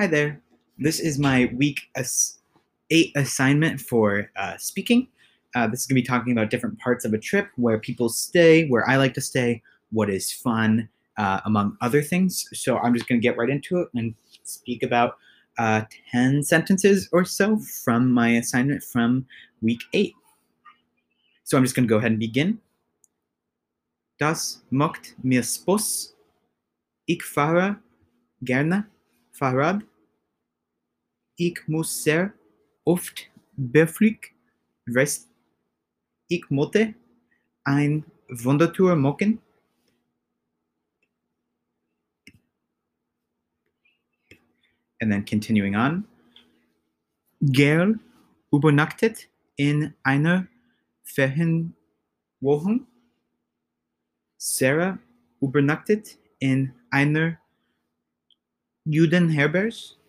[0.00, 0.40] Hi there.
[0.78, 2.38] This is my week ass-
[2.88, 5.08] eight assignment for uh, speaking.
[5.54, 8.08] Uh, this is going to be talking about different parts of a trip, where people
[8.08, 9.60] stay, where I like to stay,
[9.92, 12.48] what is fun, uh, among other things.
[12.54, 15.18] So I'm just going to get right into it and speak about
[15.58, 19.26] uh, 10 sentences or so from my assignment from
[19.60, 20.14] week eight.
[21.44, 22.58] So I'm just going to go ahead and begin.
[24.18, 26.14] Das macht mir Spaß.
[27.06, 27.80] Ich fahre
[28.42, 28.86] gerne
[29.40, 29.89] Fahrrad.
[31.42, 32.34] Ich muss sehr
[32.84, 34.34] oft beruflich
[34.86, 35.30] reisen.
[36.28, 36.94] Ich möchte
[37.64, 39.40] ein Wandertour machen.
[45.00, 46.06] And then continuing on.
[47.40, 47.98] Gerl
[48.52, 50.46] übernachtet in einer
[51.04, 52.86] Ferienwohnung.
[54.36, 54.98] Sarah
[55.40, 57.40] übernachtet in einer
[58.84, 59.99] Judenherberge.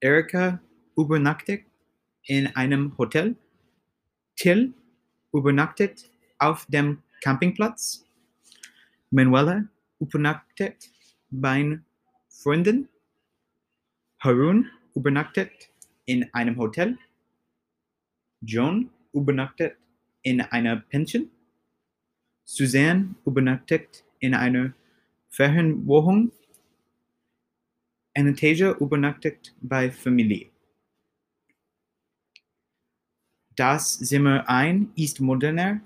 [0.00, 0.60] Erika
[0.96, 1.64] übernachtet
[2.24, 3.36] in einem Hotel.
[4.36, 4.72] Till
[5.32, 8.06] übernachtet auf dem Campingplatz.
[9.10, 9.64] Manuela
[9.98, 10.90] übernachtet
[11.30, 11.78] bei
[12.28, 12.88] Freunden.
[14.20, 15.70] Harun übernachtet
[16.06, 16.98] in einem Hotel.
[18.40, 19.76] John übernachtet
[20.22, 21.30] in einer Pension.
[22.44, 24.72] Suzanne übernachtet in einer
[25.28, 26.32] Ferienwohnung.
[28.16, 30.50] Anastasia übernachtet bei Familie.
[33.56, 35.80] Das Zimmer 1 ist moderner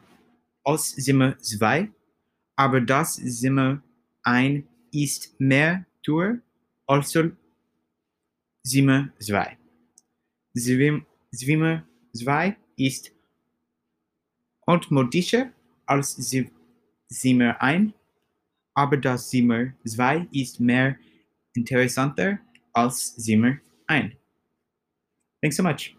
[0.64, 1.91] als Zimmer 2,
[2.56, 3.83] aber das Zimmer
[4.22, 6.39] 1 ist mehr teuer
[6.86, 7.16] als
[8.64, 9.59] Zimmer 2.
[10.56, 13.11] Zwim- Zimmer 2 ist
[14.66, 15.53] altmodischer
[15.86, 16.50] als Zi-
[17.09, 17.92] Zimmer 1,
[18.75, 20.97] aber das Zimmer 2 ist mehr
[21.55, 22.38] interessanter
[22.72, 24.12] als Zimmer 1.
[25.41, 25.97] Thanks so much.